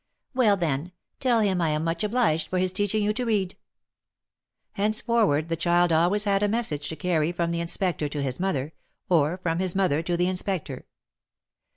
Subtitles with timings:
[0.35, 3.55] '^Well, then, tell him I am much obliged for his teaching you to read."
[4.71, 8.73] Henceforward the child always had a message to carry from the Inspector to his mother,
[9.09, 10.87] or from his mother to the Inspector.